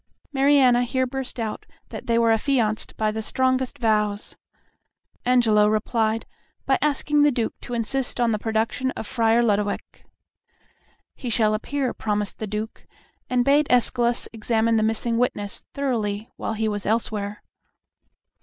[0.33, 4.35] Mariana here burst out that they were affianced by the strongest vows.
[5.25, 6.25] Angelo replied
[6.65, 10.03] by asking the Duke to insist on the production of Friar Lodowick.
[11.13, 12.87] "He shall appear," promised the Duke,
[13.29, 17.43] and bade Escalus examine the missing witness thoroughly while he was elsewhere.